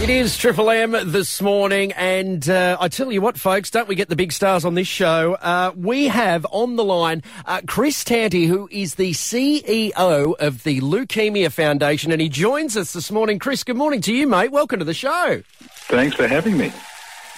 [0.00, 3.94] It is Triple M this morning, and uh, I tell you what, folks, don't we
[3.94, 5.34] get the big stars on this show?
[5.34, 10.80] Uh, we have on the line uh, Chris Tanti, who is the CEO of the
[10.80, 13.38] Leukaemia Foundation, and he joins us this morning.
[13.38, 14.50] Chris, good morning to you, mate.
[14.50, 15.42] Welcome to the show.
[15.90, 16.72] Thanks for having me.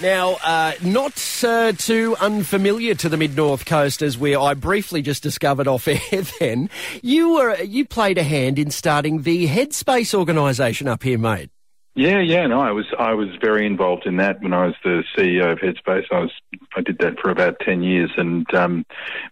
[0.00, 5.02] Now, uh, not uh, too unfamiliar to the mid north coast, as we I briefly
[5.02, 5.98] just discovered off air.
[6.38, 6.70] Then
[7.02, 11.50] you were you played a hand in starting the Headspace organisation up here, mate.
[11.94, 15.02] Yeah, yeah, no, I was I was very involved in that when I was the
[15.14, 16.06] CEO of Headspace.
[16.10, 16.30] I was
[16.74, 18.86] I did that for about ten years and um,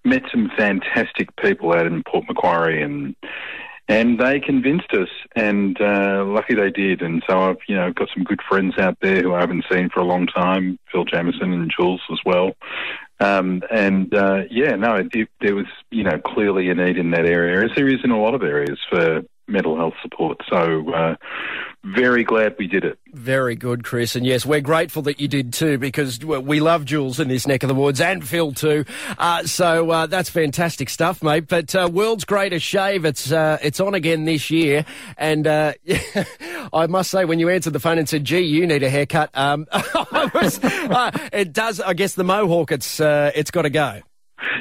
[0.05, 3.17] met some fantastic people out in Port Macquarie and
[3.91, 7.03] and they convinced us, and uh, lucky they did.
[7.03, 9.89] And so I've you know got some good friends out there who I haven't seen
[9.89, 12.53] for a long time, Phil Jamieson and Jules as well.
[13.19, 17.27] Um, and uh, yeah, no, it, there was you know clearly a need in that
[17.27, 20.41] area, as there is in a lot of areas for mental health support.
[20.49, 21.17] So uh,
[21.83, 22.99] very glad we did it.
[23.13, 24.15] Very good, Chris.
[24.15, 27.63] And yes, we're grateful that you did too, because we love Jules in this neck
[27.63, 28.85] of the woods and Phil too.
[29.19, 31.49] Uh, so uh, that's fantastic stuff, mate.
[31.49, 34.85] But uh, world's greatest shave, it's uh, it's on again this year.
[35.17, 35.73] And uh,
[36.73, 39.31] I must say, when you answered the phone and said, "Gee, you need a haircut,"
[39.35, 39.67] um,
[40.35, 40.61] was,
[41.33, 41.81] it does.
[41.81, 44.03] I guess the mohawk, it's it's got to go.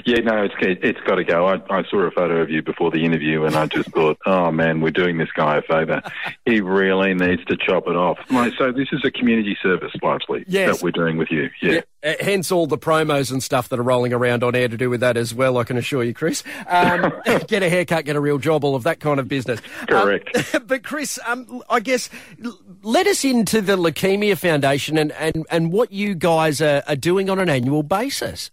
[0.05, 1.47] Yeah, no, it's it's got to go.
[1.47, 4.51] I, I saw a photo of you before the interview, and I just thought, oh
[4.51, 6.01] man, we're doing this guy a favour.
[6.45, 8.19] He really needs to chop it off.
[8.57, 10.77] so this is a community service, largely, yes.
[10.77, 11.49] that we're doing with you.
[11.61, 11.81] Yeah.
[12.03, 12.15] yeah.
[12.21, 15.01] Hence all the promos and stuff that are rolling around on air to do with
[15.01, 15.57] that as well.
[15.57, 16.43] I can assure you, Chris.
[16.67, 17.11] Um,
[17.47, 19.59] get a haircut, get a real job, all of that kind of business.
[19.87, 20.55] Correct.
[20.55, 22.09] Um, but Chris, um, I guess
[22.83, 27.29] let us into the Leukaemia Foundation and, and, and what you guys are, are doing
[27.29, 28.51] on an annual basis.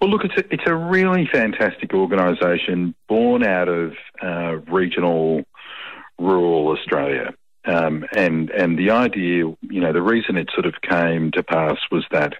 [0.00, 5.44] Well, look, it's a, it's a really fantastic organisation born out of uh, regional
[6.18, 7.34] rural Australia.
[7.64, 11.76] Um, and and the idea, you know, the reason it sort of came to pass
[11.90, 12.34] was that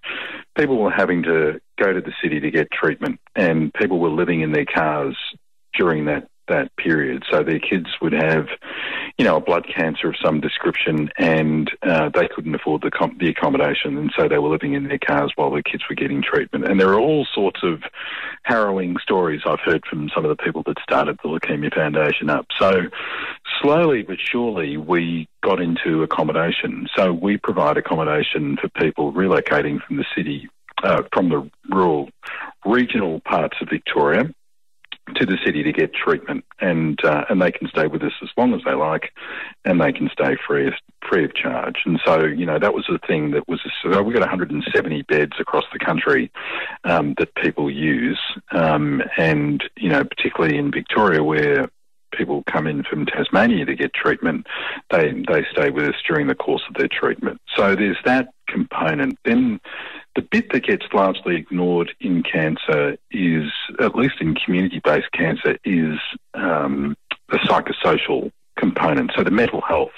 [0.57, 4.41] people were having to go to the city to get treatment, and people were living
[4.41, 5.17] in their cars
[5.77, 7.25] during that that period.
[7.31, 8.47] So their kids would have,
[9.19, 13.17] you know, a blood cancer of some description, and uh, they couldn't afford the, com-
[13.19, 16.23] the accommodation, and so they were living in their cars while their kids were getting
[16.23, 16.69] treatment.
[16.69, 17.83] And there are all sorts of
[18.45, 22.47] harrowing stories I've heard from some of the people that started the Leukaemia Foundation up.
[22.61, 22.83] So
[23.61, 26.87] slowly but surely, we got into accommodation.
[26.97, 30.49] So we provide accommodation for people relocating from the city,
[30.85, 32.09] uh, from the rural
[32.65, 34.33] regional parts of Victoria
[35.17, 38.29] to the city to get treatment, and uh, and they can stay with us as
[38.37, 39.13] long as they like,
[39.65, 40.75] and they can stay free of,
[41.09, 41.77] free of charge.
[41.85, 43.61] And so, you know, that was the thing that was.
[43.83, 46.31] So we've got 170 beds across the country
[46.85, 48.21] um, that people use,
[48.53, 51.69] um, and you know, particularly in Victoria where
[52.13, 54.47] people come in from Tasmania to get treatment,
[54.91, 57.41] they they stay with us during the course of their treatment.
[57.57, 59.19] So there's that component.
[59.25, 59.61] Then
[60.17, 65.99] the bit that gets largely ignored in cancer is, at least in community-based cancer, is
[66.35, 66.97] um,
[67.29, 69.13] the psychosocial component.
[69.17, 69.93] So the mental health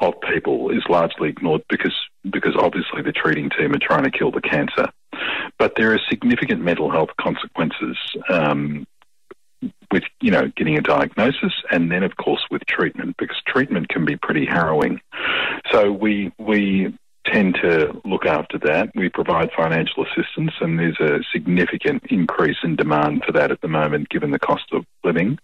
[0.00, 1.94] of people is largely ignored because
[2.30, 4.88] because obviously the treating team are trying to kill the cancer.
[5.58, 7.96] But there are significant mental health consequences
[8.28, 8.86] um,
[9.94, 14.04] with you know getting a diagnosis and then of course with treatment because treatment can
[14.04, 15.00] be pretty harrowing.
[15.70, 16.92] So we we
[17.24, 18.90] tend to look after that.
[18.96, 23.68] We provide financial assistance, and there's a significant increase in demand for that at the
[23.68, 25.38] moment, given the cost of living.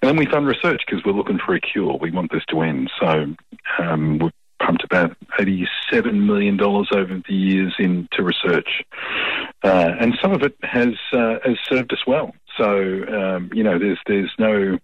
[0.00, 1.96] And then we fund research because we're looking for a cure.
[1.98, 2.90] We want this to end.
[3.00, 3.34] So
[3.78, 4.30] um, we've
[4.64, 8.84] pumped about $87 million over the years into research.
[9.64, 12.34] Uh, and some of it has, uh, has served us well.
[12.56, 14.78] So, um, you know, there's, there's no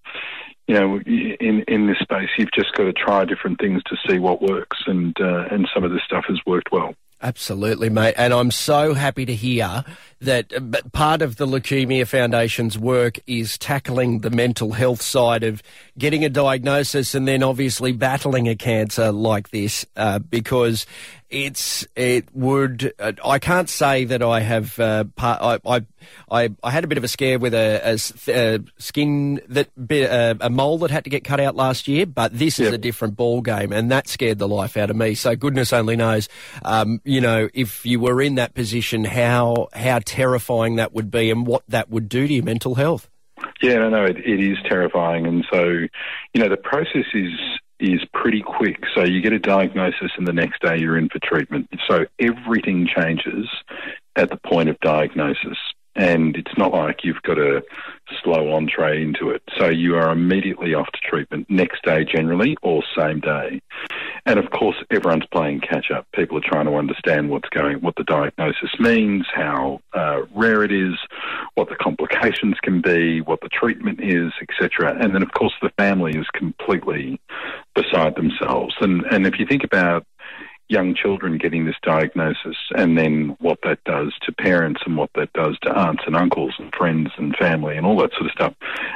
[0.71, 4.21] you know, in in this space, you've just got to try different things to see
[4.21, 6.95] what works, and uh, and some of this stuff has worked well.
[7.21, 8.15] Absolutely, mate.
[8.17, 9.85] And I'm so happy to hear
[10.21, 10.61] that uh,
[10.93, 15.63] part of the Leukaemia Foundation's work is tackling the mental health side of
[15.99, 20.87] getting a diagnosis and then obviously battling a cancer like this, uh, because
[21.31, 25.87] it's it would uh, I can't say that I have uh, part, I,
[26.29, 30.37] I I had a bit of a scare with a, a, a skin that a,
[30.41, 32.69] a, mole that had to get cut out last year, but this yep.
[32.69, 35.15] is a different ball game, and that scared the life out of me.
[35.15, 36.29] So goodness only knows,
[36.65, 41.31] um, you know, if you were in that position, how how terrifying that would be,
[41.31, 43.09] and what that would do to your mental health.
[43.63, 45.63] Yeah, no, no, it, it is terrifying, and so
[46.35, 47.33] you know the process is
[47.79, 48.79] is pretty quick.
[48.95, 51.69] So you get a diagnosis, and the next day you're in for treatment.
[51.89, 53.47] So everything changes
[54.17, 55.57] at the point of diagnosis.
[55.97, 57.63] and it's not like you've got a
[58.23, 59.43] slow entree into it.
[59.59, 63.61] So you are immediately off to treatment next day generally or same day.
[64.27, 66.07] And of course, everyone's playing catch up.
[66.15, 70.73] People are trying to understand what's going, what the diagnosis means, how uh, rare it
[70.73, 70.95] is,
[71.55, 74.97] what the complications can be, what the treatment is, etc.
[75.01, 77.21] And then, of course, the family is completely
[77.75, 78.75] beside themselves.
[78.81, 80.07] And and if you think about
[80.71, 85.33] young children getting this diagnosis and then what that does to parents and what that
[85.33, 88.55] does to aunts and uncles and friends and family and all that sort of stuff,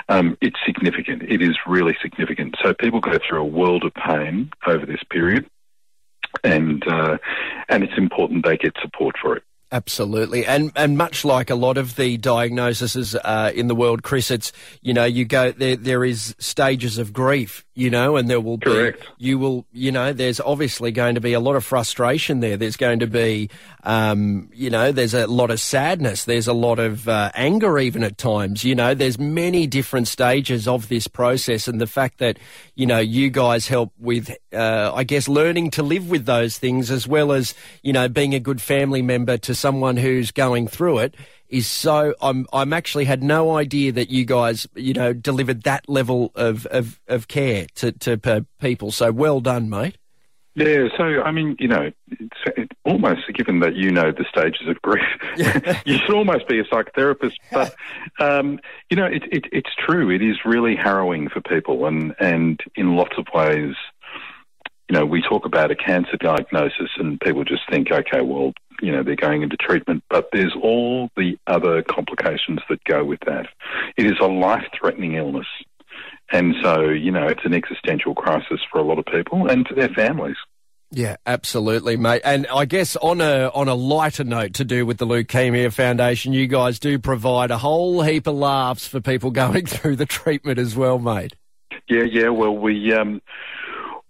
[0.09, 1.23] um, it's significant.
[1.25, 2.55] It is really significant.
[2.63, 5.47] So people go through a world of pain over this period
[6.45, 7.19] and uh,
[7.69, 9.43] and it's important they get support for it.
[9.73, 14.31] Absolutely, and and much like a lot of the diagnoses uh, in the world, Chris,
[14.31, 14.53] it's
[14.83, 15.75] you know you go there.
[15.75, 19.01] There is stages of grief, you know, and there will Correct.
[19.01, 22.57] be you will you know there's obviously going to be a lot of frustration there.
[22.57, 23.51] There's going to be
[23.83, 26.25] um, you know there's a lot of sadness.
[26.25, 28.65] There's a lot of uh, anger even at times.
[28.65, 32.39] You know, there's many different stages of this process, and the fact that
[32.77, 36.93] you know you guys help with uh, I guess learning to live with those things
[36.93, 40.99] as well as you know being a good family member to someone who's going through
[40.99, 41.15] it
[41.49, 45.89] is so I'm I'm actually had no idea that you guys you know delivered that
[45.89, 48.91] level of of, of care to to people.
[48.91, 49.99] So well done, mate.
[50.57, 54.69] Yeah, so I mean, you know, it's, it's almost given that you know the stages
[54.69, 55.03] of grief,
[55.85, 57.35] you should almost be a psychotherapist.
[57.51, 57.75] But
[58.21, 60.11] um, you know, it, it, it's true.
[60.11, 63.75] It is really harrowing for people, and and in lots of ways,
[64.89, 68.93] you know, we talk about a cancer diagnosis, and people just think, okay, well, you
[68.93, 73.47] know, they're going into treatment, but there's all the other complications that go with that.
[73.97, 75.47] It is a life threatening illness.
[76.33, 79.75] And so, you know, it's an existential crisis for a lot of people and for
[79.75, 80.37] their families.
[80.91, 82.23] Yeah, absolutely, mate.
[82.25, 86.33] And I guess on a on a lighter note to do with the Leukaemia Foundation,
[86.33, 90.59] you guys do provide a whole heap of laughs for people going through the treatment
[90.59, 91.35] as well, mate.
[91.89, 92.29] Yeah, yeah.
[92.29, 93.21] Well, we um,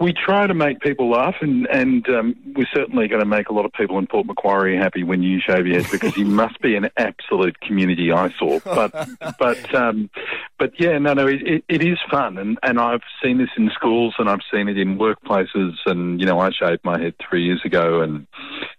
[0.00, 3.52] we try to make people laugh, and and um, we're certainly going to make a
[3.52, 6.60] lot of people in Port Macquarie happy when you shave your head because you must
[6.60, 8.60] be an absolute community eyesore.
[8.64, 8.92] But
[9.38, 10.10] but um,
[10.58, 14.14] but yeah, no, no, it, it is fun, and and I've seen this in schools,
[14.18, 17.62] and I've seen it in workplaces, and you know, I shaved my head three years
[17.64, 18.26] ago, and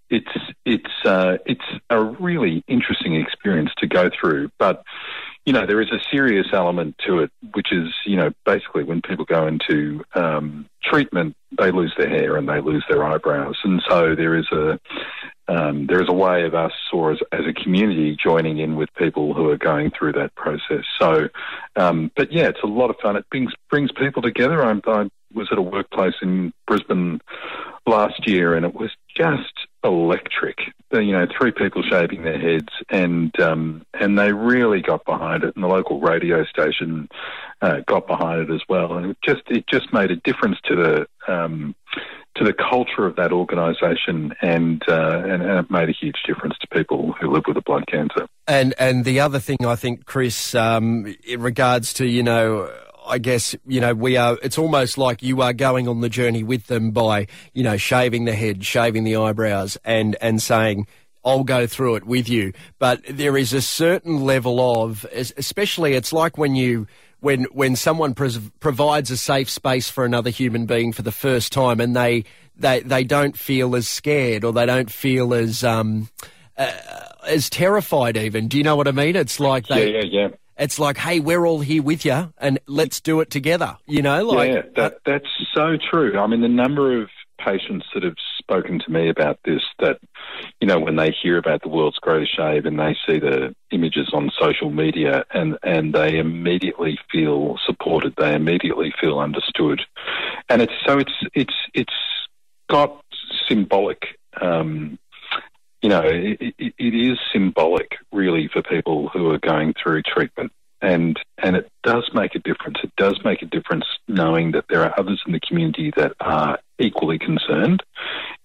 [0.09, 0.31] it's
[0.65, 4.83] it's uh, it's a really interesting experience to go through, but
[5.45, 9.01] you know, there is a serious element to it, which is, you know, basically when
[9.01, 13.81] people go into um, treatment, they lose their hair and they lose their eyebrows, and
[13.87, 14.79] so there is a
[15.47, 18.89] um, there is a way of us, or as, as, a community, joining in with
[18.95, 20.83] people who are going through that process.
[20.99, 21.29] So,
[21.75, 23.15] um, but yeah, it's a lot of fun.
[23.15, 24.65] It brings brings people together.
[24.65, 27.21] I, I was at a workplace in Brisbane
[27.85, 29.53] last year, and it was just
[29.85, 30.57] electric.
[30.91, 35.55] You know, three people shaving their heads, and um, and they really got behind it.
[35.55, 37.09] And the local radio station
[37.61, 38.93] uh, got behind it as well.
[38.93, 41.75] And it just it just made a difference to the um,
[42.35, 46.55] to the culture of that organisation, and, uh, and, and it made a huge difference
[46.59, 48.27] to people who live with a blood cancer.
[48.47, 52.69] And and the other thing I think, Chris, um, in regards to you know
[53.07, 56.43] I guess, you know, we are, it's almost like you are going on the journey
[56.43, 60.87] with them by, you know, shaving the head, shaving the eyebrows and, and saying,
[61.23, 62.53] I'll go through it with you.
[62.79, 66.87] But there is a certain level of, especially it's like when you,
[67.19, 71.51] when, when someone pres- provides a safe space for another human being for the first
[71.51, 72.25] time and they,
[72.55, 76.09] they, they don't feel as scared or they don't feel as, um,
[76.57, 76.71] uh,
[77.27, 78.47] as terrified even.
[78.47, 79.15] Do you know what I mean?
[79.15, 82.59] It's like they, yeah, yeah, yeah it's like, hey, we're all here with you, and
[82.67, 83.77] let's do it together.
[83.85, 86.17] You know, like yeah, that, that's so true.
[86.17, 89.99] I mean, the number of patients that have spoken to me about this that
[90.61, 94.09] you know when they hear about the world's greatest shave and they see the images
[94.13, 99.81] on social media and and they immediately feel supported they immediately feel understood
[100.49, 101.93] and it's so it's it's it's
[102.69, 103.03] got
[103.47, 104.97] symbolic um,
[105.85, 110.51] you know, it, it, it is symbolic really for people who are going through treatment.
[110.81, 112.77] And, and it does make a difference.
[112.83, 116.57] It does make a difference knowing that there are others in the community that are
[116.79, 117.83] equally concerned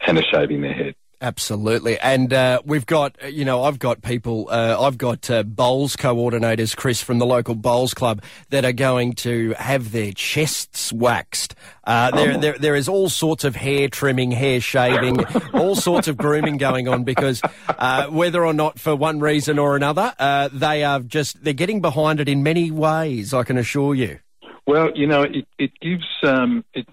[0.07, 0.95] and are shaving their head.
[1.23, 5.95] Absolutely, and uh, we've got you know I've got people uh, I've got uh, bowls
[5.95, 11.55] coordinators Chris from the local bowls club that are going to have their chests waxed.
[11.85, 15.23] Uh, there, there there is all sorts of hair trimming, hair shaving,
[15.53, 19.77] all sorts of grooming going on because uh, whether or not for one reason or
[19.77, 23.35] another, uh, they are just they're getting behind it in many ways.
[23.35, 24.21] I can assure you.
[24.67, 26.87] Well, you know, it, it gives um, it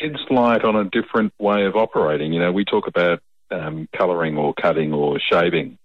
[0.00, 2.32] sheds light on a different way of operating.
[2.32, 3.20] You know, we talk about
[3.54, 5.78] um, colouring or cutting or shaving.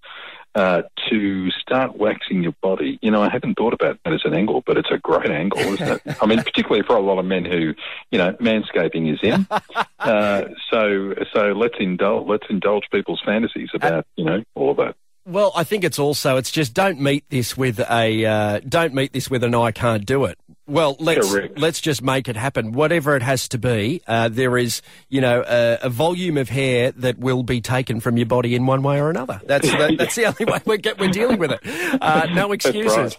[0.55, 2.97] uh, to start waxing your body.
[3.01, 5.59] You know, I hadn't thought about that as an angle, but it's a great angle,
[5.59, 6.17] isn't it?
[6.21, 7.73] I mean, particularly for a lot of men who,
[8.11, 9.47] you know, manscaping is in.
[9.99, 14.95] Uh, so, so let's indulge, let's indulge people's fantasies about, you know, all of that.
[15.25, 19.11] Well, I think it's also it's just don't meet this with a uh, don't meet
[19.11, 20.39] this with an I can't do it.
[20.69, 21.57] Well, let's Correct.
[21.57, 22.73] let's just make it happen.
[22.73, 26.91] Whatever it has to be, uh, there is you know a, a volume of hair
[26.91, 29.41] that will be taken from your body in one way or another.
[29.45, 31.61] That's that, that's the only way we're, get, we're dealing with it.
[32.01, 33.17] Uh, no excuses.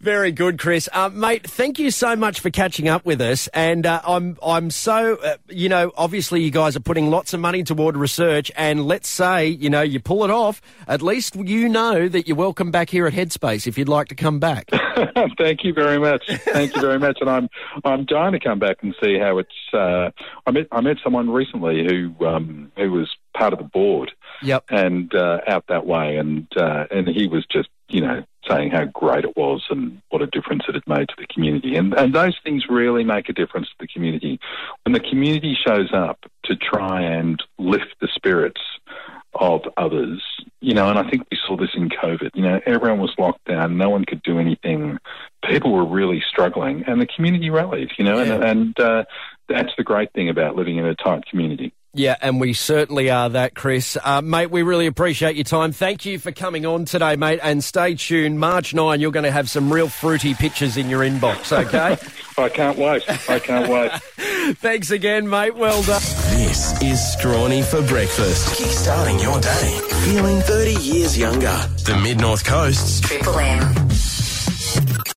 [0.00, 0.88] Very good, Chris.
[0.92, 3.48] Uh, mate, thank you so much for catching up with us.
[3.48, 7.40] And uh, I'm I'm so uh, you know obviously you guys are putting lots of
[7.40, 8.50] money toward research.
[8.56, 12.36] And let's say you know you pull it off, at least you know that you're
[12.36, 14.68] welcome back here at Headspace if you'd like to come back.
[15.38, 16.22] Thank you very much.
[16.28, 17.18] Thank you very much.
[17.20, 17.48] And I'm
[17.84, 19.50] I'm dying to come back and see how it's.
[19.72, 20.10] Uh,
[20.46, 24.12] I met I met someone recently who um, who was part of the board
[24.42, 24.64] Yep.
[24.70, 28.84] and uh, out that way, and uh, and he was just you know saying how
[28.86, 32.14] great it was and what a difference it had made to the community, and and
[32.14, 34.38] those things really make a difference to the community
[34.84, 38.60] when the community shows up to try and lift the spirits
[39.34, 40.22] of others.
[40.60, 42.30] You know, and I think we saw this in COVID.
[42.34, 44.98] You know, everyone was locked down, no one could do anything.
[45.44, 47.90] People were really struggling, and the community rallied.
[47.98, 48.34] You know, Yeah.
[48.34, 49.04] and and uh,
[49.48, 51.72] that's the great thing about living in a tight community.
[51.94, 53.98] Yeah, and we certainly are that, Chris.
[54.02, 55.72] Uh, mate, we really appreciate your time.
[55.72, 57.40] Thank you for coming on today, mate.
[57.42, 58.40] And stay tuned.
[58.40, 61.98] March 9, you're going to have some real fruity pictures in your inbox, okay?
[62.42, 63.04] I can't wait.
[63.28, 63.92] I can't wait.
[64.56, 65.54] Thanks again, mate.
[65.54, 66.00] Well done.
[66.30, 68.58] This is Strawny for breakfast.
[68.58, 69.80] Kickstarting your day.
[70.06, 71.56] Feeling 30 years younger.
[71.84, 73.91] The Mid North Coast's Triple M.